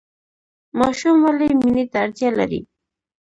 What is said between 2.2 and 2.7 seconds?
لري؟